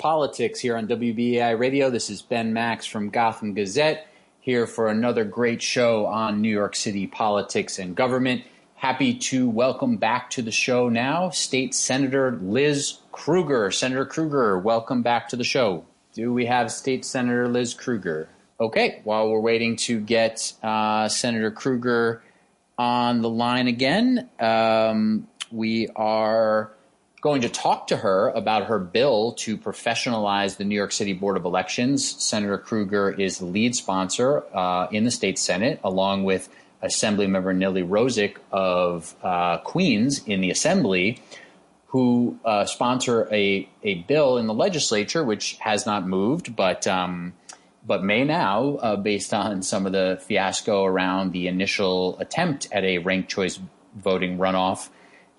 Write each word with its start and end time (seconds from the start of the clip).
Politics 0.00 0.60
here 0.60 0.78
on 0.78 0.88
WBAI 0.88 1.58
Radio. 1.58 1.90
This 1.90 2.08
is 2.08 2.22
Ben 2.22 2.54
Max 2.54 2.86
from 2.86 3.10
Gotham 3.10 3.52
Gazette 3.52 4.06
here 4.40 4.66
for 4.66 4.88
another 4.88 5.24
great 5.24 5.60
show 5.60 6.06
on 6.06 6.40
New 6.40 6.48
York 6.48 6.74
City 6.74 7.06
politics 7.06 7.78
and 7.78 7.94
government. 7.94 8.42
Happy 8.76 9.12
to 9.12 9.46
welcome 9.50 9.98
back 9.98 10.30
to 10.30 10.40
the 10.40 10.50
show 10.50 10.88
now 10.88 11.28
State 11.28 11.74
Senator 11.74 12.38
Liz 12.40 13.00
Krueger. 13.12 13.70
Senator 13.70 14.06
Krueger, 14.06 14.58
welcome 14.58 15.02
back 15.02 15.28
to 15.28 15.36
the 15.36 15.44
show. 15.44 15.84
Do 16.14 16.32
we 16.32 16.46
have 16.46 16.72
State 16.72 17.04
Senator 17.04 17.46
Liz 17.46 17.74
Krueger? 17.74 18.26
Okay, 18.58 19.02
while 19.04 19.28
we're 19.28 19.40
waiting 19.40 19.76
to 19.76 20.00
get 20.00 20.54
uh, 20.62 21.08
Senator 21.08 21.50
Krueger 21.50 22.22
on 22.78 23.20
the 23.20 23.28
line 23.28 23.68
again, 23.68 24.30
um, 24.40 25.28
we 25.52 25.88
are 25.94 26.72
going 27.20 27.42
to 27.42 27.48
talk 27.48 27.88
to 27.88 27.98
her 27.98 28.30
about 28.30 28.66
her 28.66 28.78
bill 28.78 29.32
to 29.32 29.56
professionalize 29.56 30.56
the 30.56 30.64
New 30.64 30.74
York 30.74 30.92
City 30.92 31.12
Board 31.12 31.36
of 31.36 31.44
Elections. 31.44 32.22
Senator 32.22 32.56
Krueger 32.56 33.10
is 33.10 33.38
the 33.38 33.44
lead 33.44 33.74
sponsor 33.74 34.44
uh, 34.56 34.88
in 34.90 35.04
the 35.04 35.10
state 35.10 35.38
Senate, 35.38 35.80
along 35.84 36.24
with 36.24 36.48
Assemblymember 36.82 37.54
Nily 37.54 37.82
Rozic 37.82 38.36
of 38.50 39.14
uh, 39.22 39.58
Queens 39.58 40.22
in 40.24 40.40
the 40.40 40.50
Assembly, 40.50 41.20
who 41.88 42.38
uh, 42.44 42.64
sponsor 42.64 43.28
a, 43.30 43.68
a 43.82 43.94
bill 44.02 44.38
in 44.38 44.46
the 44.46 44.54
legislature 44.54 45.22
which 45.22 45.56
has 45.58 45.84
not 45.84 46.06
moved, 46.06 46.56
but 46.56 46.86
um, 46.86 47.34
but 47.86 48.04
may 48.04 48.24
now, 48.24 48.76
uh, 48.76 48.96
based 48.96 49.32
on 49.32 49.62
some 49.62 49.86
of 49.86 49.92
the 49.92 50.20
fiasco 50.26 50.84
around 50.84 51.32
the 51.32 51.48
initial 51.48 52.18
attempt 52.18 52.68
at 52.72 52.84
a 52.84 52.98
ranked 52.98 53.30
choice 53.30 53.58
voting 53.96 54.38
runoff 54.38 54.90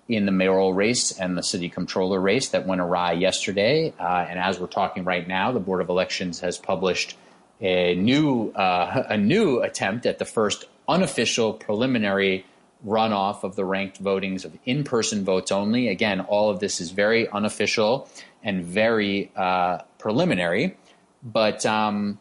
in 0.08 0.26
the 0.26 0.32
mayoral 0.32 0.74
race 0.74 1.12
and 1.18 1.38
the 1.38 1.42
city 1.42 1.68
controller 1.68 2.20
race 2.20 2.48
that 2.50 2.66
went 2.66 2.80
awry 2.80 3.12
yesterday. 3.12 3.92
Uh, 3.98 4.26
and 4.28 4.38
as 4.38 4.58
we're 4.58 4.66
talking 4.66 5.04
right 5.04 5.26
now, 5.26 5.52
the 5.52 5.60
Board 5.60 5.80
of 5.80 5.88
Elections 5.88 6.40
has 6.40 6.58
published 6.58 7.16
a 7.60 7.94
new 7.94 8.50
uh, 8.50 9.04
a 9.08 9.16
new 9.16 9.60
attempt 9.62 10.06
at 10.06 10.18
the 10.18 10.24
first 10.24 10.64
unofficial 10.88 11.52
preliminary 11.52 12.44
runoff 12.84 13.44
of 13.44 13.54
the 13.54 13.64
ranked 13.64 14.02
votings 14.02 14.44
of 14.44 14.58
in-person 14.66 15.24
votes 15.24 15.52
only. 15.52 15.88
Again, 15.88 16.20
all 16.20 16.50
of 16.50 16.58
this 16.58 16.80
is 16.80 16.90
very 16.90 17.28
unofficial 17.28 18.08
and 18.42 18.64
very 18.64 19.30
uh, 19.36 19.78
preliminary, 19.98 20.76
but. 21.22 21.64
Um, 21.64 22.18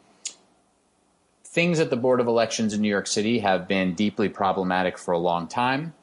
things 1.43 1.81
at 1.81 1.89
the 1.89 1.97
Board 1.97 2.21
of 2.21 2.27
Elections 2.27 2.73
in 2.73 2.79
New 2.79 2.87
York 2.87 3.07
City 3.07 3.39
have 3.39 3.67
been 3.67 3.93
deeply 3.93 4.29
problematic 4.29 4.97
for 4.97 5.11
a 5.11 5.17
long 5.17 5.49
time 5.49 5.93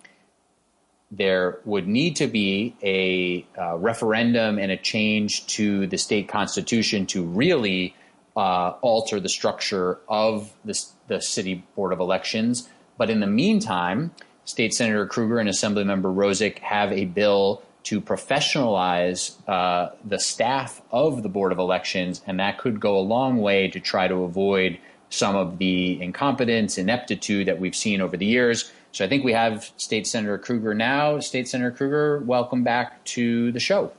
there 1.11 1.59
would 1.65 1.89
need 1.89 2.17
to 2.17 2.27
be 2.27 2.77
a 2.83 3.47
uh, 3.59 3.77
referendum 3.77 4.59
and 4.59 4.71
a 4.71 4.77
change 4.77 5.47
to 5.47 5.87
the 5.87 5.97
state 5.97 6.29
constitution 6.29 7.07
to 7.07 7.25
really 7.25 7.95
uh, 8.37 8.75
alter 8.83 9.19
the 9.19 9.29
structure 9.29 9.99
of 10.09 10.53
the, 10.65 10.79
the 11.09 11.21
city 11.21 11.65
board 11.75 11.93
of 11.93 12.01
elections. 12.01 12.69
But 12.99 13.11
in 13.11 13.21
the 13.21 13.27
meantime, 13.27 14.13
State 14.45 14.75
Senator 14.75 15.07
Krueger 15.07 15.39
and 15.39 15.49
Assemblymember 15.49 16.15
Rozic 16.15 16.59
have 16.59 16.93
a 16.93 17.05
bill 17.07 17.63
to 17.85 18.01
professionalize 18.01 19.37
uh, 19.49 19.91
the 20.05 20.19
staff 20.19 20.83
of 20.91 21.23
the 21.23 21.29
Board 21.29 21.53
of 21.53 21.59
Elections, 21.59 22.23
and 22.27 22.39
that 22.39 22.59
could 22.59 22.81
go 22.81 22.99
a 22.99 23.01
long 23.01 23.39
way 23.39 23.69
to 23.69 23.81
try 23.81 24.09
to 24.09 24.25
avoid 24.25 24.79
some 25.11 25.37
of 25.37 25.59
the 25.59 26.01
incompetence, 26.03 26.77
ineptitude 26.77 27.49
that 27.49 27.59
we've 27.59 27.77
seen 27.77 28.01
over 28.01 28.17
the 28.17 28.27
years. 28.27 28.71
So 28.93 29.05
I 29.05 29.09
think 29.09 29.25
we 29.25 29.33
have 29.33 29.71
State 29.77 30.07
Senator 30.07 30.39
Krueger 30.39 30.75
now. 30.75 31.21
State 31.21 31.49
Senator 31.49 31.71
Krueger, 31.71 32.21
welcome 32.21 32.65
back 32.65 33.05
to 33.05 33.53
the 33.53 33.61
show. 33.61 33.93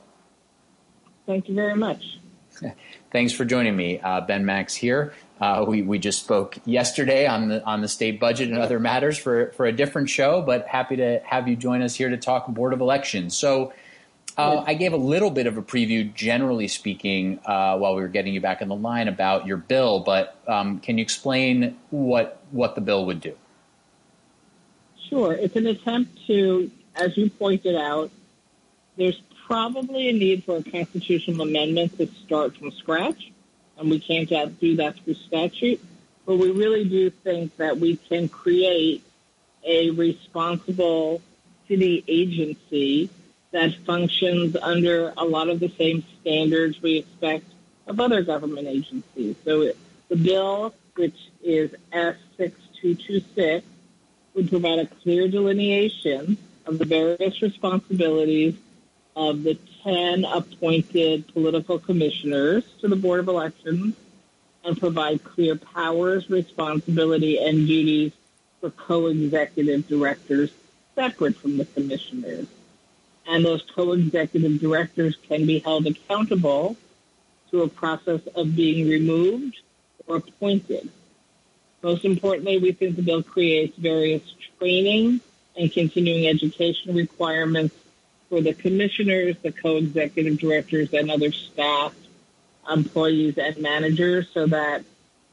Thank 1.26 1.48
you 1.48 1.54
very 1.54 1.76
much. 1.76 2.18
Thanks 3.12 3.32
for 3.32 3.44
joining 3.44 3.76
me, 3.76 4.00
uh, 4.00 4.20
Ben 4.20 4.44
Max 4.44 4.74
here. 4.74 5.14
Uh, 5.40 5.64
we, 5.66 5.82
we 5.82 5.98
just 5.98 6.20
spoke 6.20 6.58
yesterday 6.66 7.26
on 7.26 7.48
the 7.48 7.64
on 7.64 7.80
the 7.80 7.88
state 7.88 8.20
budget 8.20 8.50
and 8.50 8.58
other 8.58 8.78
matters 8.78 9.16
for, 9.16 9.52
for 9.52 9.64
a 9.64 9.72
different 9.72 10.10
show, 10.10 10.42
but 10.42 10.66
happy 10.66 10.96
to 10.96 11.20
have 11.24 11.48
you 11.48 11.56
join 11.56 11.80
us 11.80 11.94
here 11.94 12.10
to 12.10 12.16
talk 12.18 12.46
Board 12.48 12.74
of 12.74 12.80
Elections. 12.80 13.36
So 13.36 13.72
uh, 14.36 14.64
I 14.66 14.74
gave 14.74 14.92
a 14.92 14.98
little 14.98 15.30
bit 15.30 15.46
of 15.46 15.56
a 15.56 15.62
preview, 15.62 16.12
generally 16.14 16.68
speaking, 16.68 17.40
uh, 17.46 17.76
while 17.78 17.94
we 17.94 18.02
were 18.02 18.08
getting 18.08 18.34
you 18.34 18.40
back 18.40 18.60
in 18.60 18.68
the 18.68 18.76
line 18.76 19.08
about 19.08 19.46
your 19.46 19.56
bill, 19.56 20.00
but 20.00 20.36
um, 20.46 20.78
can 20.80 20.98
you 20.98 21.02
explain 21.02 21.76
what 21.90 22.40
what 22.50 22.74
the 22.74 22.80
bill 22.80 23.06
would 23.06 23.20
do? 23.20 23.34
Sure. 25.10 25.32
It's 25.32 25.56
an 25.56 25.66
attempt 25.66 26.26
to, 26.28 26.70
as 26.94 27.16
you 27.16 27.28
pointed 27.30 27.74
out, 27.74 28.12
there's 28.96 29.20
probably 29.44 30.08
a 30.08 30.12
need 30.12 30.44
for 30.44 30.58
a 30.58 30.62
constitutional 30.62 31.42
amendment 31.42 31.98
to 31.98 32.06
start 32.24 32.56
from 32.56 32.70
scratch, 32.70 33.32
and 33.76 33.90
we 33.90 33.98
can't 33.98 34.28
do 34.60 34.76
that 34.76 34.96
through 35.00 35.14
statute. 35.14 35.80
But 36.26 36.36
we 36.36 36.52
really 36.52 36.84
do 36.84 37.10
think 37.10 37.56
that 37.56 37.78
we 37.78 37.96
can 37.96 38.28
create 38.28 39.02
a 39.64 39.90
responsible 39.90 41.20
city 41.66 42.04
agency 42.06 43.10
that 43.50 43.74
functions 43.84 44.54
under 44.62 45.12
a 45.16 45.24
lot 45.24 45.48
of 45.48 45.58
the 45.58 45.70
same 45.70 46.04
standards 46.20 46.80
we 46.80 46.98
expect 46.98 47.46
of 47.88 47.98
other 47.98 48.22
government 48.22 48.68
agencies. 48.68 49.34
So 49.44 49.72
the 50.08 50.16
bill, 50.16 50.72
which 50.94 51.18
is 51.42 51.74
S6226, 51.92 53.62
would 54.34 54.48
provide 54.48 54.78
a 54.78 54.86
clear 54.86 55.28
delineation 55.28 56.36
of 56.66 56.78
the 56.78 56.84
various 56.84 57.42
responsibilities 57.42 58.54
of 59.16 59.42
the 59.42 59.58
10 59.82 60.24
appointed 60.24 61.26
political 61.28 61.78
commissioners 61.78 62.64
to 62.80 62.88
the 62.88 62.96
Board 62.96 63.20
of 63.20 63.28
Elections 63.28 63.94
and 64.64 64.78
provide 64.78 65.24
clear 65.24 65.56
powers, 65.56 66.28
responsibility, 66.30 67.38
and 67.38 67.66
duties 67.66 68.12
for 68.60 68.70
co-executive 68.70 69.88
directors 69.88 70.50
separate 70.94 71.36
from 71.36 71.56
the 71.56 71.64
commissioners. 71.64 72.46
And 73.26 73.44
those 73.44 73.62
co-executive 73.74 74.60
directors 74.60 75.16
can 75.28 75.46
be 75.46 75.60
held 75.60 75.86
accountable 75.86 76.76
through 77.48 77.62
a 77.62 77.68
process 77.68 78.20
of 78.34 78.54
being 78.54 78.88
removed 78.88 79.60
or 80.06 80.16
appointed. 80.16 80.90
Most 81.82 82.04
importantly, 82.04 82.58
we 82.58 82.72
think 82.72 82.96
the 82.96 83.02
bill 83.02 83.22
creates 83.22 83.76
various 83.76 84.22
training 84.58 85.20
and 85.56 85.72
continuing 85.72 86.26
education 86.26 86.94
requirements 86.94 87.74
for 88.28 88.40
the 88.40 88.52
commissioners, 88.52 89.36
the 89.42 89.50
co-executive 89.50 90.38
directors, 90.38 90.92
and 90.92 91.10
other 91.10 91.32
staff, 91.32 91.94
employees, 92.70 93.38
and 93.38 93.56
managers 93.58 94.28
so 94.32 94.46
that 94.46 94.84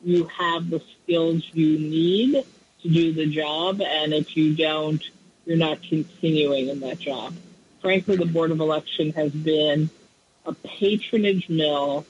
you 0.03 0.25
have 0.25 0.69
the 0.69 0.81
skills 1.03 1.43
you 1.53 1.77
need 1.77 2.43
to 2.81 2.89
do 2.89 3.13
the 3.13 3.27
job. 3.27 3.81
And 3.81 4.13
if 4.13 4.35
you 4.37 4.55
don't, 4.55 5.03
you're 5.45 5.57
not 5.57 5.81
continuing 5.83 6.69
in 6.69 6.79
that 6.79 6.99
job. 6.99 7.33
Frankly, 7.81 8.15
the 8.15 8.25
Board 8.25 8.51
of 8.51 8.59
Election 8.59 9.11
has 9.13 9.31
been 9.31 9.89
a 10.45 10.53
patronage 10.53 11.49
mill 11.49 12.05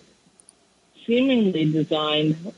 seemingly 1.05 1.71
designed 1.71 2.53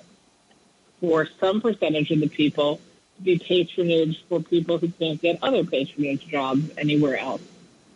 for 0.99 1.27
some 1.39 1.61
percentage 1.61 2.11
of 2.11 2.19
the 2.19 2.27
people 2.27 2.79
to 3.17 3.21
be 3.23 3.37
patronage 3.37 4.23
for 4.27 4.41
people 4.41 4.77
who 4.77 4.89
can't 4.89 5.21
get 5.21 5.39
other 5.41 5.63
patronage 5.63 6.27
jobs 6.27 6.69
anywhere 6.77 7.17
else. 7.17 7.41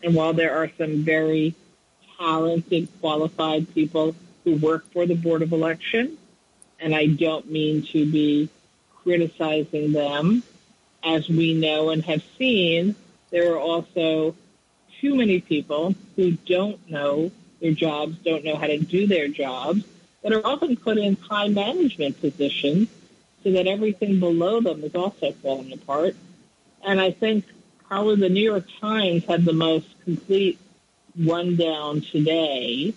And 0.04 0.16
while 0.16 0.34
there 0.34 0.56
are 0.56 0.70
some 0.78 1.04
very 1.04 1.56
talented, 2.18 2.90
qualified 3.00 3.74
people 3.74 4.16
who 4.44 4.56
work 4.56 4.92
for 4.92 5.06
the 5.06 5.16
Board 5.16 5.42
of 5.42 5.54
Election, 5.54 6.18
and 6.80 6.94
I 6.94 7.08
don't 7.08 7.50
mean 7.50 7.84
to 7.88 8.10
be 8.10 8.50
criticizing 9.04 9.94
them, 9.94 10.44
as 11.04 11.28
we 11.28 11.54
know 11.54 11.90
and 11.90 12.04
have 12.04 12.24
seen, 12.38 12.96
there 13.30 13.54
are 13.54 13.60
also 13.60 14.36
too 15.02 15.16
many 15.16 15.42
people 15.42 15.96
who 16.16 16.32
don't 16.32 16.90
know 16.90 17.32
their 17.62 17.74
jobs, 17.74 18.18
don't 18.20 18.44
know 18.44 18.56
how 18.56 18.68
to 18.68 18.78
do 18.78 19.08
their 19.08 19.28
jobs, 19.28 19.84
that 20.22 20.34
are 20.34 20.46
often 20.46 20.78
put 20.78 20.98
in 20.98 21.16
high 21.16 21.50
management 21.50 22.20
positions 22.22 22.90
so 23.44 23.52
that 23.52 23.68
everything 23.68 24.20
below 24.20 24.62
them 24.62 24.84
is 24.84 24.96
also 24.96 25.32
falling 25.34 25.74
apart. 25.74 26.16
And 26.86 27.00
I 27.00 27.12
think 27.12 27.46
probably 27.88 28.16
the 28.16 28.30
New 28.30 28.44
York 28.44 28.66
Times 28.80 29.26
had 29.26 29.46
the 29.46 29.54
most 29.54 29.88
complete 30.04 30.60
rundown 31.18 32.02
today 32.02 32.94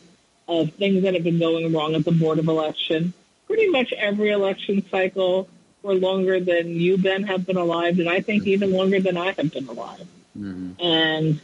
of 0.48 0.72
things 0.74 1.02
that 1.02 1.14
have 1.14 1.24
been 1.24 1.38
going 1.38 1.72
wrong 1.72 1.94
at 1.94 2.04
the 2.04 2.12
Board 2.12 2.38
of 2.38 2.48
Election. 2.48 3.12
Pretty 3.46 3.68
much 3.68 3.92
every 3.92 4.30
election 4.30 4.84
cycle 4.90 5.48
for 5.82 5.94
longer 5.94 6.40
than 6.40 6.68
you, 6.68 6.98
Ben, 6.98 7.24
have 7.24 7.46
been 7.46 7.56
alive, 7.56 7.98
and 7.98 8.08
I 8.08 8.20
think 8.20 8.46
even 8.46 8.72
longer 8.72 9.00
than 9.00 9.16
I 9.16 9.32
have 9.32 9.52
been 9.52 9.68
alive. 9.68 10.06
Mm-hmm. 10.38 10.80
And 10.80 11.40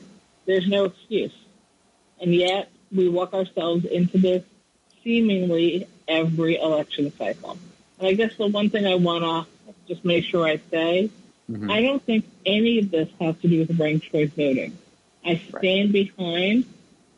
there's 0.47 0.69
no 0.69 0.85
excuse. 0.85 1.35
And 2.21 2.35
yet 2.35 2.71
we 2.91 3.09
walk 3.09 3.35
ourselves 3.35 3.85
into 3.85 4.19
this 4.19 4.45
seemingly 5.03 5.87
every 6.09 6.57
election 6.57 7.13
cycle. 7.17 7.59
I 8.03 8.15
guess 8.15 8.37
the 8.37 8.47
one 8.47 8.71
thing 8.71 8.87
I 8.87 8.97
want 8.97 9.25
to 9.25 9.75
just 9.87 10.05
make 10.05 10.25
sure 10.25 10.47
I 10.47 10.61
say, 10.71 11.11
mm-hmm. 11.51 11.71
I 11.71 11.83
don't 11.83 12.03
think 12.03 12.25
any 12.45 12.79
of 12.79 12.91
this 12.91 13.09
has 13.21 13.37
to 13.39 13.49
do 13.49 13.61
with 13.61 13.79
ranked 13.79 14.11
choice 14.11 14.31
voting. 14.31 14.77
I 15.25 15.37
stand 15.37 15.95
right. 15.95 16.17
behind 16.17 16.65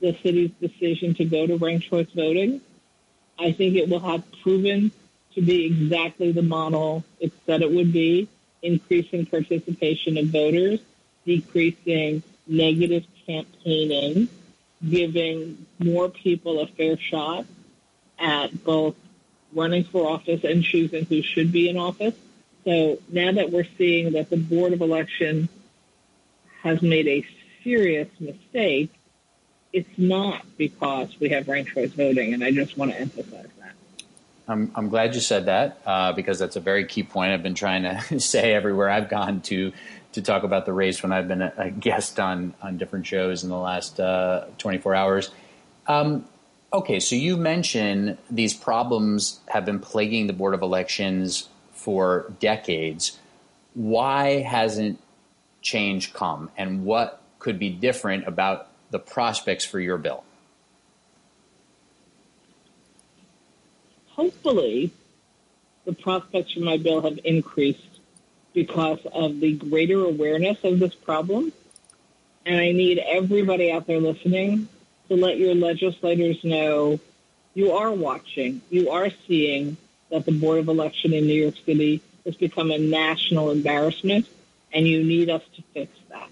the 0.00 0.16
city's 0.22 0.50
decision 0.60 1.14
to 1.14 1.24
go 1.24 1.46
to 1.46 1.56
ranked 1.56 1.88
choice 1.88 2.10
voting. 2.14 2.60
I 3.38 3.52
think 3.52 3.76
it 3.76 3.88
will 3.88 4.00
have 4.00 4.22
proven 4.42 4.92
to 5.34 5.42
be 5.42 5.66
exactly 5.66 6.32
the 6.32 6.42
model 6.42 7.04
it 7.18 7.32
said 7.46 7.62
it 7.62 7.70
would 7.70 7.92
be, 7.92 8.28
increasing 8.62 9.26
participation 9.26 10.16
of 10.18 10.26
voters, 10.26 10.80
decreasing 11.26 12.22
negative 12.46 13.04
campaigning, 13.26 14.28
giving 14.88 15.66
more 15.78 16.08
people 16.08 16.60
a 16.60 16.66
fair 16.66 16.98
shot 16.98 17.46
at 18.18 18.64
both 18.64 18.94
running 19.54 19.84
for 19.84 20.10
office 20.10 20.44
and 20.44 20.62
choosing 20.62 21.04
who 21.06 21.22
should 21.22 21.52
be 21.52 21.68
in 21.68 21.76
office. 21.76 22.14
So 22.64 22.98
now 23.10 23.32
that 23.32 23.50
we're 23.50 23.66
seeing 23.76 24.12
that 24.12 24.30
the 24.30 24.36
Board 24.36 24.72
of 24.72 24.80
Election 24.80 25.48
has 26.62 26.80
made 26.80 27.06
a 27.06 27.26
serious 27.62 28.08
mistake, 28.18 28.92
it's 29.72 29.98
not 29.98 30.44
because 30.56 31.18
we 31.20 31.28
have 31.30 31.48
ranked 31.48 31.72
choice 31.72 31.92
voting, 31.92 32.32
and 32.32 32.42
I 32.44 32.52
just 32.52 32.78
want 32.78 32.92
to 32.92 33.00
emphasize 33.00 33.48
that. 33.58 33.72
I'm, 34.46 34.70
I'm 34.74 34.88
glad 34.88 35.14
you 35.14 35.20
said 35.20 35.46
that 35.46 35.80
uh, 35.84 36.12
because 36.12 36.38
that's 36.38 36.56
a 36.56 36.60
very 36.60 36.86
key 36.86 37.02
point. 37.02 37.32
I've 37.32 37.42
been 37.42 37.54
trying 37.54 37.82
to 37.82 38.20
say 38.20 38.54
everywhere 38.54 38.88
I've 38.88 39.08
gone 39.08 39.40
to 39.42 39.72
to 40.12 40.22
talk 40.22 40.44
about 40.44 40.64
the 40.64 40.72
race 40.72 41.02
when 41.02 41.10
I've 41.10 41.26
been 41.26 41.42
a, 41.42 41.52
a 41.56 41.70
guest 41.70 42.20
on 42.20 42.54
on 42.62 42.78
different 42.78 43.06
shows 43.06 43.42
in 43.42 43.50
the 43.50 43.58
last 43.58 43.98
uh, 43.98 44.44
24 44.58 44.94
hours. 44.94 45.30
Um, 45.86 46.24
okay, 46.74 46.98
so 46.98 47.14
you 47.14 47.36
mentioned 47.36 48.18
these 48.28 48.52
problems 48.52 49.38
have 49.46 49.64
been 49.64 49.78
plaguing 49.78 50.26
the 50.26 50.32
Board 50.32 50.54
of 50.54 50.60
Elections 50.60 51.48
for 51.72 52.32
decades. 52.40 53.18
Why 53.74 54.40
hasn't 54.40 55.00
change 55.62 56.12
come, 56.12 56.50
and 56.56 56.84
what 56.84 57.22
could 57.38 57.58
be 57.58 57.70
different 57.70 58.26
about 58.26 58.68
the 58.90 58.98
prospects 58.98 59.64
for 59.64 59.78
your 59.78 59.98
bill? 59.98 60.24
Hopefully, 64.08 64.90
the 65.84 65.92
prospects 65.92 66.54
for 66.54 66.60
my 66.60 66.76
bill 66.76 67.02
have 67.02 67.18
increased 67.24 68.00
because 68.52 69.00
of 69.12 69.40
the 69.40 69.52
greater 69.52 70.04
awareness 70.04 70.58
of 70.64 70.80
this 70.80 70.94
problem. 70.94 71.52
And 72.46 72.60
I 72.60 72.72
need 72.72 72.98
everybody 72.98 73.72
out 73.72 73.86
there 73.86 74.00
listening 74.00 74.68
to 75.08 75.16
let 75.16 75.38
your 75.38 75.54
legislators 75.54 76.42
know 76.44 76.98
you 77.54 77.72
are 77.72 77.92
watching, 77.92 78.60
you 78.70 78.90
are 78.90 79.10
seeing 79.26 79.76
that 80.10 80.26
the 80.26 80.32
Board 80.32 80.58
of 80.58 80.68
Election 80.68 81.12
in 81.12 81.26
New 81.26 81.40
York 81.40 81.54
City 81.64 82.00
has 82.24 82.34
become 82.34 82.70
a 82.70 82.78
national 82.78 83.50
embarrassment, 83.50 84.26
and 84.72 84.86
you 84.86 85.04
need 85.04 85.30
us 85.30 85.42
to 85.56 85.62
fix 85.72 85.92
that. 86.10 86.30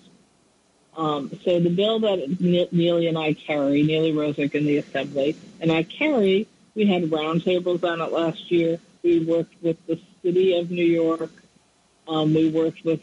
Um, 0.97 1.31
so 1.45 1.59
the 1.59 1.71
bill 1.71 2.01
that 2.01 2.41
Nily 2.41 3.07
and 3.07 3.17
I 3.17 3.33
carry, 3.33 3.83
Nily 3.83 4.13
Rozic 4.13 4.55
in 4.55 4.67
the 4.67 4.79
Assembly, 4.79 5.37
and 5.61 5.73
I 5.73 5.85
carry, 5.85 6.47
we 6.75 6.87
had 6.87 7.05
roundtables 7.05 7.83
on 7.85 8.01
it 8.01 8.13
last 8.13 8.51
year. 8.51 8.79
We 9.03 9.25
worked 9.25 9.55
with 9.63 9.85
the 9.87 10.01
City 10.23 10.57
of 10.59 10.71
New 10.71 10.85
York. 10.85 11.31
Um, 12.07 12.35
we 12.35 12.51
worked 12.51 12.85
with 12.85 13.01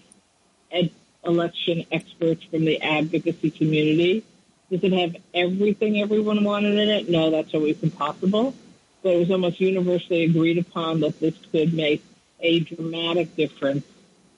ed- 0.71 0.91
election 1.25 1.85
experts 1.91 2.43
from 2.43 2.65
the 2.65 2.81
advocacy 2.81 3.51
community. 3.51 4.23
Does 4.69 4.83
it 4.83 4.93
have 4.93 5.15
everything 5.33 5.99
everyone 5.99 6.43
wanted 6.43 6.77
in 6.77 6.89
it? 6.89 7.09
No, 7.09 7.31
that's 7.31 7.53
always 7.53 7.81
impossible. 7.81 8.53
But 9.01 9.13
it 9.13 9.17
was 9.17 9.31
almost 9.31 9.59
universally 9.59 10.23
agreed 10.25 10.57
upon 10.57 10.99
that 11.01 11.19
this 11.19 11.35
could 11.51 11.73
make 11.73 12.03
a 12.39 12.59
dramatic 12.59 13.35
difference, 13.35 13.85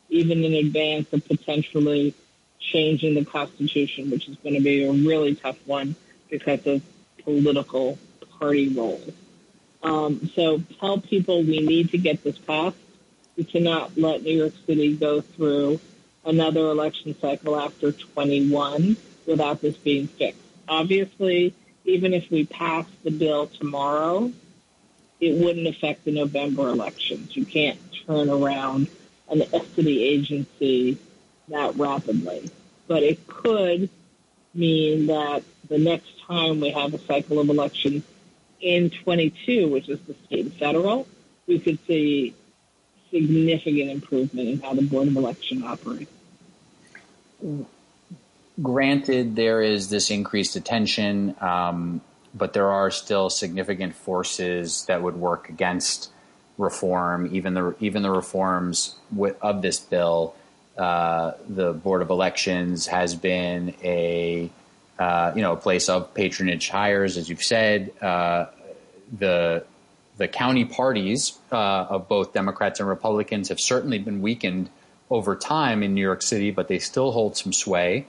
even 0.10 0.44
in 0.44 0.54
advance 0.54 1.12
of 1.13 1.25
potentially 1.28 2.13
changing 2.60 3.16
the 3.16 3.25
Constitution, 3.25 4.10
which 4.10 4.30
is 4.30 4.38
going 4.38 4.56
to 4.56 4.62
be 4.62 4.83
a 4.83 4.92
really 4.92 5.36
tough 5.36 5.57
one 5.66 5.95
because 6.30 6.66
of 6.68 6.81
political 7.24 7.98
party 8.39 8.69
roles. 8.69 9.12
Um, 9.83 10.30
so 10.36 10.62
tell 10.80 11.00
people 11.00 11.42
we 11.44 11.60
need 11.60 11.89
to 11.92 11.98
get 11.98 12.24
this 12.24 12.38
passed. 12.38 12.78
We 13.36 13.44
cannot 13.44 13.98
let 13.98 14.24
New 14.24 14.38
York 14.38 14.54
City 14.66 14.95
go 14.95 15.22
through 15.22 15.80
another 16.24 16.68
election 16.69 17.16
cycle 17.19 17.60
after 17.60 17.92
21 17.92 18.95
without 19.25 19.62
this 19.62 19.75
being 19.77 20.07
fixed. 20.07 20.39
Obviously, 20.68 21.53
even 21.85 22.13
if 22.13 22.29
we 22.31 22.45
pass 22.45 22.85
the 23.03 23.12
bill 23.12 23.47
tomorrow, 23.47 24.31
it 25.19 25.44
wouldn't 25.44 25.68
affect 25.68 26.06
the 26.06 26.12
November 26.12 26.69
elections. 26.69 27.35
You 27.35 27.45
can't 27.45 27.79
turn 28.07 28.29
around 28.29 28.88
an 29.29 29.44
city 29.75 30.03
agency 30.03 30.97
that 31.47 31.75
rapidly. 31.75 32.50
But 32.88 33.03
it 33.03 33.25
could 33.27 33.89
mean 34.53 35.07
that 35.07 35.44
the 35.69 35.77
next 35.77 36.19
time 36.27 36.59
we 36.59 36.71
have 36.71 36.94
a 36.94 37.00
cycle 37.00 37.39
of 37.39 37.50
elections 37.50 38.03
in 38.59 38.89
22, 38.89 39.69
which 39.69 39.89
is 39.89 40.00
the 40.01 40.15
state 40.25 40.45
and 40.45 40.53
federal, 40.53 41.07
we 41.47 41.59
could 41.59 41.79
see 41.88 42.33
significant 43.09 43.89
improvement 43.89 44.50
in 44.50 44.59
how 44.62 44.73
the 44.73 44.81
Board 44.81 45.07
of 45.07 45.15
Election 45.15 45.63
operates. 45.63 46.12
Mm. 47.44 47.65
Granted, 48.62 49.36
there 49.36 49.62
is 49.62 49.89
this 49.89 50.09
increased 50.09 50.56
attention, 50.56 51.36
um, 51.39 52.01
but 52.33 52.53
there 52.53 52.69
are 52.69 52.89
still 52.89 53.30
significant 53.30 53.95
forces 53.95 54.86
that 54.86 55.01
would 55.01 55.15
work 55.15 55.50
against 55.50 56.12
reform, 56.57 57.30
even 57.33 57.53
the 57.53 57.75
even 57.80 58.01
the 58.01 58.12
reforms 58.12 58.95
of 59.42 59.62
this 59.62 59.80
bill 59.80 60.36
uh, 60.77 61.33
the 61.50 61.74
Board 61.74 62.01
of 62.01 62.09
Elections 62.09 62.88
has 62.88 63.13
been 63.13 63.75
a 63.83 64.50
uh, 64.97 65.31
you 65.36 65.42
know 65.42 65.54
a 65.54 65.57
place 65.57 65.89
of 65.89 66.13
patronage 66.13 66.69
hires, 66.69 67.18
as 67.18 67.30
you've 67.30 67.44
said. 67.44 67.92
Uh, 68.01 68.47
the 69.18 69.65
the 70.18 70.27
county 70.27 70.65
parties 70.65 71.38
uh, 71.51 71.56
of 71.56 72.07
both 72.07 72.33
Democrats 72.33 72.80
and 72.80 72.88
Republicans 72.88 73.50
have 73.50 73.59
certainly 73.59 74.00
been 74.00 74.21
weakened 74.21 74.69
over 75.09 75.36
time 75.36 75.83
in 75.83 75.94
New 75.94 76.01
York 76.01 76.21
City, 76.21 76.51
but 76.51 76.68
they 76.68 76.80
still 76.80 77.12
hold 77.12 77.36
some 77.36 77.51
sway. 77.51 78.07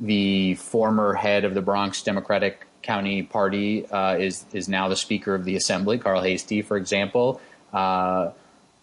The 0.00 0.54
former 0.54 1.14
head 1.14 1.44
of 1.44 1.54
the 1.54 1.62
Bronx 1.62 2.02
Democratic 2.02 2.66
County 2.82 3.22
Party 3.22 3.86
uh, 3.86 4.16
is 4.16 4.44
is 4.52 4.68
now 4.68 4.88
the 4.88 4.96
Speaker 4.96 5.34
of 5.34 5.44
the 5.44 5.56
Assembly, 5.56 5.98
Carl 5.98 6.22
Heastie, 6.22 6.62
for 6.62 6.76
example. 6.76 7.40
how 7.72 8.34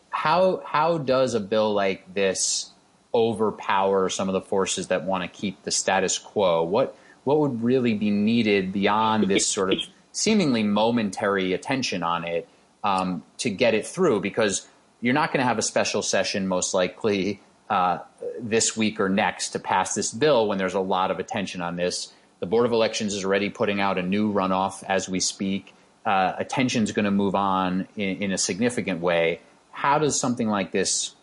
how 0.09 0.97
does 0.97 1.33
a 1.33 1.39
bill 1.39 1.74
like 1.74 2.13
this 2.13 2.71
overpower 3.13 4.09
some 4.09 4.29
of 4.29 4.33
the 4.33 4.41
forces 4.41 4.88
that 4.88 5.03
want 5.03 5.24
to 5.24 5.27
keep 5.27 5.63
the 5.63 5.71
status 5.71 6.17
quo? 6.17 6.63
What 6.63 6.95
what 7.24 7.39
would 7.39 7.63
really 7.63 7.93
be 7.93 8.09
needed 8.09 8.74
beyond 8.74 9.29
this 9.29 9.45
sort 9.45 9.74
of 9.74 9.79
seemingly 10.12 10.63
momentary 10.63 11.53
attention 11.53 12.03
on 12.03 12.24
it 12.25 12.47
um, 12.83 13.24
to 13.38 13.50
get 13.50 13.74
it 13.74 13.86
through? 13.86 14.21
Because 14.21 14.67
you're 15.01 15.13
not 15.13 15.29
going 15.31 15.39
to 15.39 15.45
have 15.45 15.57
a 15.57 15.63
special 15.63 16.01
session 16.01 16.47
most 16.47 16.74
likely 16.74 17.39
uh, 17.71 17.99
this 18.37 18.75
week 18.75 18.99
or 18.99 19.07
next 19.07 19.51
to 19.51 19.59
pass 19.59 19.95
this 19.95 20.11
bill 20.11 20.45
when 20.45 20.57
there's 20.57 20.73
a 20.73 20.79
lot 20.81 21.09
of 21.09 21.19
attention 21.19 21.61
on 21.61 21.77
this. 21.77 22.11
The 22.41 22.45
Board 22.45 22.65
of 22.65 22.73
Elections 22.73 23.13
is 23.13 23.23
already 23.23 23.49
putting 23.49 23.79
out 23.79 23.97
a 23.97 24.01
new 24.01 24.33
runoff 24.33 24.83
as 24.83 25.07
we 25.07 25.21
speak. 25.21 25.73
Uh, 26.05 26.33
attention 26.37 26.83
is 26.83 26.91
going 26.91 27.05
to 27.05 27.11
move 27.11 27.33
on 27.33 27.87
in, 27.95 28.23
in 28.23 28.31
a 28.33 28.37
significant 28.37 28.99
way. 28.99 29.39
How 29.71 29.99
does 29.99 30.19
something 30.19 30.49
like 30.49 30.73
this 30.73 31.15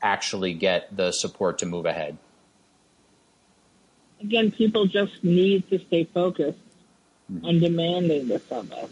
actually 0.00 0.54
get 0.54 0.96
the 0.96 1.12
support 1.12 1.58
to 1.58 1.66
move 1.66 1.84
ahead? 1.84 2.16
Again, 4.22 4.52
people 4.52 4.86
just 4.86 5.22
need 5.22 5.68
to 5.68 5.78
stay 5.80 6.04
focused 6.04 6.58
mm-hmm. 7.30 7.44
on 7.44 7.58
demanding 7.58 8.28
this 8.28 8.50
of 8.50 8.72
us. 8.72 8.88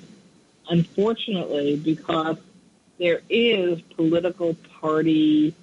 Unfortunately, 0.69 1.77
because 1.77 2.37
there 2.99 3.23
is 3.31 3.81
political 3.97 4.55
party 4.79 5.55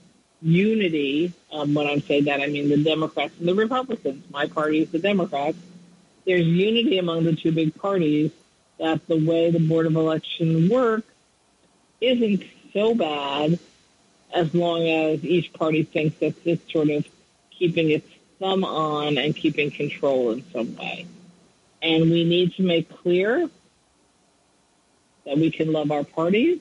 unity, 0.42 1.34
um, 1.52 1.74
when 1.74 1.88
I 1.88 2.00
say 2.00 2.22
that, 2.22 2.42
I 2.42 2.48
mean 2.48 2.70
the 2.70 2.84
Democrats 2.84 3.34
and 3.40 3.48
the 3.48 3.56
Republicans. 3.56 4.24
My 4.32 4.48
party 4.48 4.82
is 4.82 4.92
the 4.92 5.00
Democrats. 5.00 5.58
There's 6.26 6.46
unity 6.46 6.98
among 6.98 7.24
the 7.24 7.36
two 7.36 7.52
big 7.52 7.76
parties 7.76 8.32
that 8.80 9.08
the 9.08 9.24
way 9.24 9.52
the 9.52 9.60
Board 9.60 9.86
of 9.86 9.96
Election 9.96 10.70
works 10.70 11.08
isn't 12.02 12.44
so 12.74 12.94
bad 12.94 13.58
as 14.34 14.54
long 14.54 14.88
as 14.88 15.24
each 15.24 15.54
party 15.54 15.84
thinks 15.84 16.18
that 16.20 16.36
it's 16.46 16.72
sort 16.72 16.90
of 16.90 17.08
keeping 17.52 17.90
its 17.92 18.08
thumb 18.40 18.64
on 18.64 19.18
and 19.18 19.36
keeping 19.36 19.72
control 19.72 20.32
in 20.32 20.44
some 20.52 20.76
way. 20.76 21.06
And 21.82 22.12
we 22.12 22.24
need 22.24 22.54
to 22.56 22.64
make 22.64 22.90
clear 22.90 23.50
that 25.26 25.38
we 25.38 25.52
can 25.52 25.72
love 25.72 25.92
our 25.92 26.04
parties. 26.04 26.60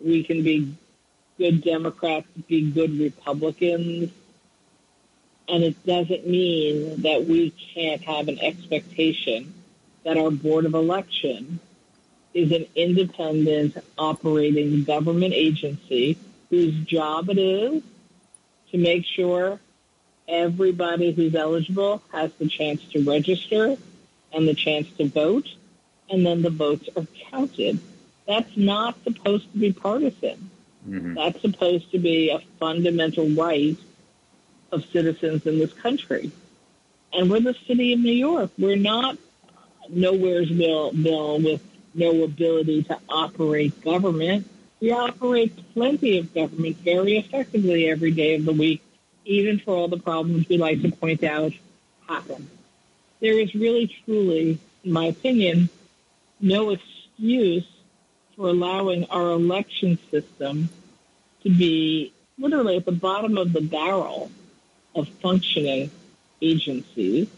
We 0.00 0.24
can 0.24 0.42
be 0.42 0.74
good 1.38 1.62
Democrats, 1.62 2.26
be 2.48 2.70
good 2.70 2.98
Republicans. 2.98 4.10
And 5.48 5.62
it 5.62 5.86
doesn't 5.86 6.26
mean 6.26 7.02
that 7.02 7.26
we 7.26 7.50
can't 7.74 8.02
have 8.02 8.28
an 8.28 8.38
expectation 8.40 9.54
that 10.04 10.16
our 10.16 10.30
Board 10.30 10.64
of 10.64 10.74
Election 10.74 11.60
is 12.34 12.52
an 12.52 12.66
independent 12.74 13.76
operating 13.96 14.84
government 14.84 15.34
agency 15.34 16.18
whose 16.50 16.74
job 16.84 17.28
it 17.30 17.38
is 17.38 17.82
to 18.70 18.78
make 18.78 19.04
sure 19.04 19.58
everybody 20.28 21.12
who's 21.12 21.34
eligible 21.34 22.02
has 22.12 22.32
the 22.34 22.48
chance 22.48 22.84
to 22.92 23.02
register 23.04 23.76
and 24.32 24.46
the 24.46 24.54
chance 24.54 24.88
to 24.98 25.08
vote, 25.08 25.48
and 26.10 26.26
then 26.26 26.42
the 26.42 26.50
votes 26.50 26.88
are 26.96 27.06
counted. 27.30 27.78
That's 28.26 28.56
not 28.56 29.02
supposed 29.04 29.50
to 29.52 29.58
be 29.58 29.72
partisan. 29.72 30.50
Mm-hmm. 30.88 31.14
That's 31.14 31.40
supposed 31.40 31.90
to 31.92 31.98
be 31.98 32.30
a 32.30 32.38
fundamental 32.58 33.28
right 33.30 33.76
of 34.72 34.84
citizens 34.86 35.46
in 35.46 35.58
this 35.58 35.72
country. 35.72 36.30
And 37.12 37.30
we're 37.30 37.40
the 37.40 37.54
city 37.66 37.92
of 37.92 38.00
New 38.00 38.12
York. 38.12 38.50
We're 38.58 38.76
not 38.76 39.16
nowhere's 39.88 40.50
bill, 40.50 40.92
bill 40.92 41.38
with 41.40 41.62
no 41.94 42.24
ability 42.24 42.84
to 42.84 42.98
operate 43.08 43.80
government. 43.82 44.48
We 44.80 44.92
operate 44.92 45.56
plenty 45.72 46.18
of 46.18 46.34
government 46.34 46.76
very 46.78 47.16
effectively 47.16 47.88
every 47.88 48.10
day 48.10 48.34
of 48.34 48.44
the 48.44 48.52
week, 48.52 48.82
even 49.24 49.58
for 49.58 49.74
all 49.74 49.88
the 49.88 49.98
problems 49.98 50.48
we 50.48 50.58
like 50.58 50.82
to 50.82 50.90
point 50.90 51.24
out 51.24 51.52
happen. 52.06 52.50
There 53.20 53.38
is 53.38 53.54
really, 53.54 53.86
truly, 54.04 54.58
in 54.84 54.92
my 54.92 55.06
opinion, 55.06 55.70
no 56.40 56.70
excuse 56.70 57.66
for 58.36 58.48
allowing 58.48 59.04
our 59.06 59.30
election 59.30 59.98
system 60.10 60.68
to 61.42 61.50
be 61.50 62.12
literally 62.38 62.76
at 62.76 62.84
the 62.84 62.92
bottom 62.92 63.38
of 63.38 63.52
the 63.52 63.60
barrel 63.60 64.30
of 64.94 65.08
functioning 65.08 65.90
agencies, 66.42 67.28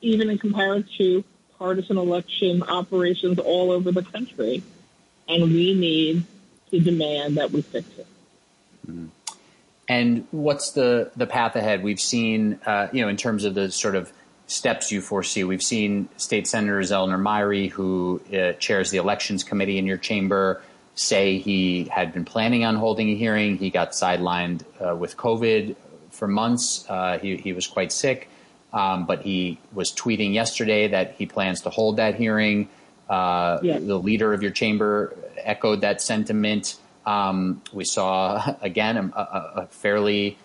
even 0.00 0.30
in 0.30 0.38
comparison 0.38 0.88
to 0.96 1.24
partisan 1.58 1.98
election 1.98 2.62
operations 2.62 3.38
all 3.38 3.70
over 3.70 3.90
the 3.90 4.02
country. 4.02 4.62
And 5.28 5.42
we 5.44 5.74
need 5.74 6.24
to 6.70 6.80
demand 6.80 7.36
that 7.36 7.50
we 7.50 7.62
fix 7.62 7.86
it. 7.98 8.06
Mm-hmm. 8.86 9.06
And 9.88 10.26
what's 10.30 10.72
the, 10.72 11.10
the 11.16 11.26
path 11.26 11.56
ahead? 11.56 11.82
We've 11.82 12.00
seen, 12.00 12.60
uh, 12.66 12.88
you 12.92 13.02
know, 13.02 13.08
in 13.08 13.16
terms 13.16 13.44
of 13.44 13.54
the 13.54 13.70
sort 13.70 13.96
of 13.96 14.12
steps 14.48 14.90
you 14.90 15.00
foresee, 15.00 15.44
we've 15.44 15.62
seen 15.62 16.08
State 16.16 16.48
Senator 16.48 16.80
Zellnor 16.80 17.20
Myrie, 17.20 17.70
who 17.70 18.20
uh, 18.32 18.54
chairs 18.54 18.90
the 18.90 18.96
Elections 18.96 19.44
Committee 19.44 19.78
in 19.78 19.86
your 19.86 19.98
chamber, 19.98 20.62
say 20.96 21.38
he 21.38 21.84
had 21.84 22.12
been 22.12 22.24
planning 22.24 22.64
on 22.64 22.74
holding 22.74 23.08
a 23.10 23.14
hearing. 23.14 23.56
He 23.56 23.70
got 23.70 23.92
sidelined 23.92 24.64
uh, 24.80 24.96
with 24.96 25.16
COVID 25.16 25.76
for 26.10 26.26
months. 26.26 26.84
Uh, 26.88 27.18
he, 27.18 27.36
he 27.36 27.52
was 27.52 27.68
quite 27.68 27.92
sick. 27.92 28.28
Um, 28.72 29.06
but 29.06 29.22
he 29.22 29.58
was 29.72 29.92
tweeting 29.92 30.34
yesterday 30.34 30.88
that 30.88 31.14
he 31.16 31.24
plans 31.26 31.62
to 31.62 31.70
hold 31.70 31.96
that 31.96 32.16
hearing. 32.16 32.68
Uh, 33.08 33.58
yeah. 33.62 33.78
The 33.78 33.98
leader 33.98 34.34
of 34.34 34.42
your 34.42 34.50
chamber 34.50 35.16
echoed 35.38 35.80
that 35.82 36.02
sentiment. 36.02 36.76
Um, 37.06 37.62
we 37.72 37.84
saw 37.84 38.56
again 38.60 39.12
a, 39.16 39.20
a, 39.20 39.66
fairly 39.70 40.36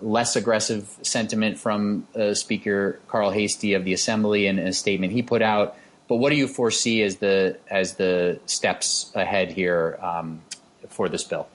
less 0.00 0.36
aggressive 0.36 0.98
sentiment 1.02 1.58
from 1.58 2.06
uh, 2.14 2.34
Speaker 2.34 3.00
Carl 3.08 3.30
Heastie 3.30 3.74
of 3.74 3.84
the 3.84 3.92
Assembly 3.92 4.46
in, 4.46 4.58
in, 4.58 4.68
a 4.68 4.72
statement 4.72 5.12
he 5.12 5.22
put 5.22 5.42
out. 5.42 5.76
But 6.08 6.16
what 6.16 6.30
do 6.30 6.36
you 6.36 6.48
foresee 6.48 7.02
as 7.02 7.16
the 7.16 7.58
as 7.68 7.94
the 7.94 8.40
steps 8.46 9.10
ahead 9.14 9.50
here 9.50 9.98
um, 10.00 10.40
for 10.88 11.08
this 11.08 11.24
bill? 11.24 11.48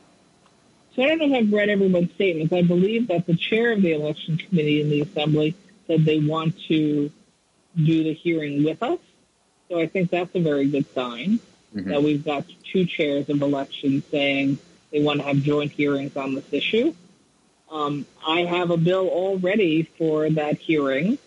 So 0.95 1.01
I 1.01 1.07
don't 1.07 1.19
know 1.19 1.25
if 1.37 1.43
I've 1.43 1.51
read 1.51 1.69
everyone's 1.69 2.13
statements. 2.13 2.53
I 2.53 2.61
believe 2.61 3.07
that 3.07 3.25
the 3.25 3.35
chair 3.35 3.71
of 3.71 3.81
the 3.81 3.93
election 3.93 4.37
committee 4.37 4.81
in 4.81 4.89
the 4.89 5.01
Assembly 5.01 5.55
said 5.87 6.05
they 6.05 6.19
want 6.19 6.55
to 6.67 7.09
do 7.75 8.03
the 8.03 8.13
hearing 8.13 8.63
with 8.63 8.83
us. 8.83 8.99
So 9.69 9.79
I 9.79 9.87
think 9.87 10.11
that's 10.11 10.35
a 10.35 10.39
very 10.39 10.67
good 10.67 10.85
sign 10.93 11.39
mm-hmm. 11.73 11.89
that 11.89 12.03
we've 12.03 12.23
got 12.23 12.45
two 12.63 12.85
chairs 12.85 13.27
of 13.29 13.41
elections 13.41 14.03
saying 14.11 14.59
they 14.91 15.01
want 15.01 15.19
to 15.19 15.25
have 15.25 15.37
joint 15.37 15.71
hearings 15.71 16.15
on 16.15 16.35
this 16.35 16.45
issue. 16.51 16.93
Um, 17.73 18.05
I 18.25 18.41
have 18.41 18.69
a 18.69 18.77
bill 18.77 19.07
all 19.07 19.39
ready 19.39 19.83
for 19.97 20.29
that 20.29 20.59
hearing. 20.59 21.17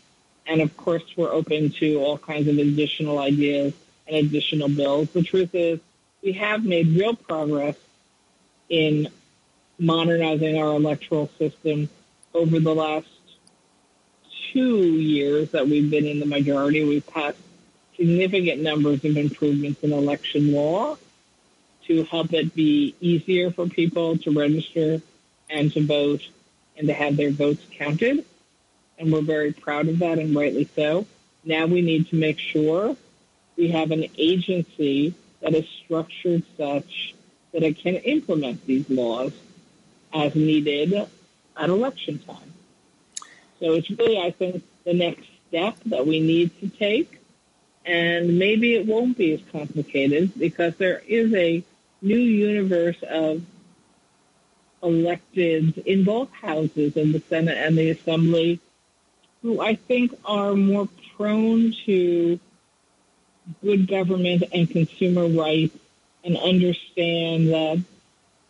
And 0.47 0.61
of 0.61 0.76
course, 0.76 1.03
we're 1.17 1.33
open 1.33 1.71
to 1.81 1.97
all 1.97 2.19
kinds 2.19 2.47
of 2.47 2.57
additional 2.57 3.19
ideas 3.19 3.75
and 4.07 4.26
additional 4.26 4.69
bills. 4.69 5.11
The 5.11 5.25
truth 5.25 5.55
is, 5.55 5.81
we 6.23 6.33
have 6.35 6.65
made 6.65 6.97
real 6.97 7.17
progress 7.17 7.76
in 8.69 9.09
modernizing 9.79 10.57
our 10.57 10.76
electoral 10.76 11.29
system 11.37 11.88
over 12.33 12.61
the 12.61 12.75
last 12.75 13.09
two 14.53 14.85
years 14.85 15.50
that 15.50 15.67
we've 15.67 15.91
been 15.91 16.07
in 16.07 16.21
the 16.21 16.26
majority, 16.26 16.85
we've 16.85 17.07
passed 17.07 17.38
significant 17.97 18.62
numbers 18.62 19.05
of 19.05 19.17
improvements 19.17 19.83
in 19.83 19.93
election 19.93 20.53
law 20.53 20.97
to 21.87 22.05
help 22.05 22.33
it 22.33 22.55
be 22.55 22.95
easier 23.00 23.50
for 23.50 23.67
people 23.67 24.17
to 24.19 24.31
register 24.31 25.00
and 25.50 25.73
to 25.73 25.85
vote 25.85 26.23
and 26.76 26.88
to 26.88 26.95
have 26.95 27.16
their 27.16 27.30
votes 27.30 27.64
counted. 27.73 28.25
And 28.99 29.12
we're 29.12 29.23
very 29.23 29.52
proud 29.52 29.88
of 29.88 29.99
that 29.99 30.18
and 30.18 30.35
rightly 30.35 30.68
so. 30.75 31.06
Now 31.45 31.66
we 31.66 31.83
need 31.83 32.09
to 32.09 32.16
make 32.16 32.38
sure 32.38 32.97
we 33.56 33.68
have 33.71 33.90
an 33.90 34.06
agency 34.18 35.14
that 35.40 35.54
is 35.54 35.66
structured 35.85 36.42
such 36.56 37.14
that 37.52 37.62
it 37.62 37.78
can 37.78 37.97
implement 37.97 38.66
these 38.66 38.88
laws 38.90 39.33
as 40.12 40.35
needed 40.35 40.92
at 41.56 41.68
election 41.68 42.18
time. 42.18 42.52
So 43.61 43.73
it's 43.73 43.90
really, 43.90 44.21
I 44.21 44.30
think, 44.30 44.62
the 44.85 44.92
next 44.92 45.26
step 45.49 45.76
that 45.87 46.06
we 46.06 46.21
need 46.21 46.59
to 46.61 46.68
take. 46.68 47.21
And 47.85 48.38
maybe 48.38 48.75
it 48.75 48.87
won't 48.87 49.16
be 49.16 49.33
as 49.33 49.40
complicated 49.52 50.33
because 50.38 50.76
there 50.76 51.02
is 51.06 51.33
a 51.35 51.62
new 52.02 52.18
universe 52.18 53.02
of 53.09 53.42
elected 54.83 55.78
in 55.78 56.04
both 56.04 56.30
houses, 56.33 56.97
in 56.97 57.12
the 57.12 57.21
Senate 57.21 57.56
and 57.56 57.76
the 57.76 57.90
Assembly, 57.90 58.61
who 59.42 59.61
I 59.61 59.75
think 59.75 60.12
are 60.25 60.54
more 60.54 60.88
prone 61.16 61.75
to 61.87 62.38
good 63.62 63.88
government 63.88 64.45
and 64.52 64.68
consumer 64.68 65.26
rights 65.26 65.76
and 66.25 66.37
understand 66.37 67.49
that 67.50 67.83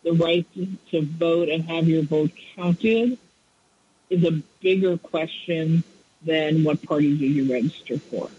the 0.03 0.13
right 0.13 0.45
to 0.91 1.01
vote 1.01 1.49
and 1.49 1.63
have 1.65 1.87
your 1.87 2.03
vote 2.03 2.31
counted 2.55 3.17
is 4.09 4.23
a 4.23 4.41
bigger 4.61 4.97
question 4.97 5.83
than 6.23 6.63
what 6.63 6.81
party 6.81 7.15
do 7.15 7.25
you 7.25 7.51
register 7.51 7.97
for. 7.99 8.29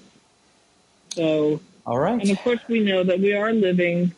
So, 1.10 1.60
all 1.86 1.98
right. 1.98 2.20
And 2.20 2.30
of 2.30 2.38
course, 2.38 2.60
we 2.68 2.80
know 2.80 3.02
that 3.04 3.20
we 3.20 3.34
are 3.34 3.52
living 3.52 4.12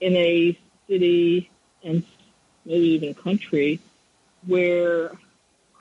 in 0.00 0.16
a 0.16 0.58
city 0.88 1.50
and 1.82 2.04
maybe 2.64 2.88
even 2.90 3.14
country 3.14 3.80
where 4.46 5.12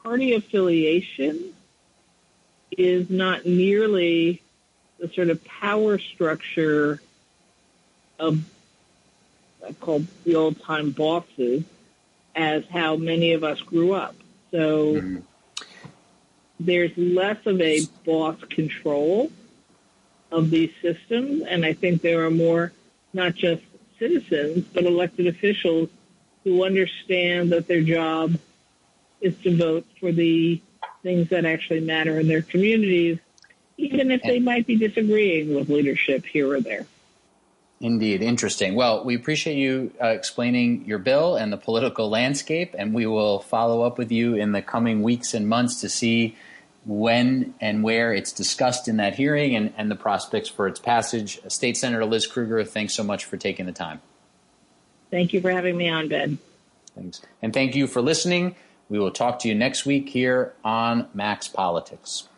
party 0.03 0.33
affiliation 0.33 1.53
is 2.71 3.09
not 3.09 3.45
nearly 3.45 4.41
the 4.99 5.09
sort 5.09 5.29
of 5.29 5.43
power 5.45 5.97
structure 5.97 7.01
of 8.19 8.43
called 9.79 10.07
the 10.23 10.35
old 10.35 10.61
time 10.61 10.91
bosses 10.91 11.63
as 12.35 12.63
how 12.71 12.95
many 12.95 13.33
of 13.33 13.43
us 13.43 13.59
grew 13.61 13.93
up. 13.93 14.15
So 14.51 14.93
mm-hmm. 14.95 15.17
there's 16.59 16.95
less 16.97 17.45
of 17.45 17.61
a 17.61 17.81
boss 18.05 18.39
control 18.49 19.31
of 20.31 20.49
these 20.49 20.71
systems, 20.81 21.43
and 21.47 21.65
I 21.65 21.73
think 21.73 22.01
there 22.01 22.25
are 22.25 22.31
more 22.31 22.71
not 23.13 23.35
just 23.35 23.63
citizens 23.97 24.65
but 24.73 24.85
elected 24.85 25.27
officials 25.27 25.89
who 26.43 26.63
understand 26.63 27.51
that 27.51 27.67
their 27.67 27.81
job 27.81 28.37
is 29.21 29.35
to 29.43 29.55
vote 29.55 29.85
for 29.99 30.11
the 30.11 30.61
things 31.03 31.29
that 31.29 31.45
actually 31.45 31.81
matter 31.81 32.19
in 32.19 32.27
their 32.27 32.41
communities, 32.41 33.19
even 33.77 34.11
if 34.11 34.21
they 34.23 34.39
might 34.39 34.65
be 34.67 34.75
disagreeing 34.75 35.55
with 35.55 35.69
leadership 35.69 36.25
here 36.25 36.51
or 36.51 36.61
there. 36.61 36.85
Indeed, 37.81 38.21
interesting. 38.21 38.75
Well, 38.75 39.05
we 39.05 39.15
appreciate 39.15 39.55
you 39.55 39.93
uh, 40.01 40.07
explaining 40.07 40.85
your 40.85 40.99
bill 40.99 41.37
and 41.37 41.51
the 41.51 41.57
political 41.57 42.09
landscape, 42.09 42.75
and 42.77 42.93
we 42.93 43.05
will 43.05 43.39
follow 43.39 43.83
up 43.83 43.97
with 43.97 44.11
you 44.11 44.35
in 44.35 44.51
the 44.51 44.61
coming 44.61 45.01
weeks 45.01 45.33
and 45.33 45.47
months 45.47 45.79
to 45.81 45.89
see 45.89 46.35
when 46.85 47.53
and 47.61 47.83
where 47.83 48.13
it's 48.13 48.33
discussed 48.33 48.87
in 48.89 48.97
that 48.97 49.15
hearing 49.15 49.55
and, 49.55 49.73
and 49.77 49.89
the 49.89 49.95
prospects 49.95 50.49
for 50.49 50.67
its 50.67 50.79
passage. 50.79 51.39
State 51.47 51.77
Senator 51.77 52.03
Liz 52.03 52.27
Krueger, 52.27 52.65
thanks 52.65 52.93
so 52.93 53.03
much 53.03 53.23
for 53.23 53.37
taking 53.37 53.65
the 53.65 53.71
time. 53.71 54.01
Thank 55.11 55.33
you 55.33 55.41
for 55.41 55.51
having 55.51 55.75
me 55.75 55.89
on, 55.89 56.07
Ben. 56.07 56.37
Thanks. 56.95 57.21
And 57.41 57.53
thank 57.53 57.75
you 57.75 57.87
for 57.87 58.01
listening. 58.01 58.55
We 58.89 58.99
will 58.99 59.11
talk 59.11 59.39
to 59.39 59.47
you 59.47 59.55
next 59.55 59.85
week 59.85 60.09
here 60.09 60.53
on 60.63 61.07
Max 61.13 61.47
Politics. 61.47 62.28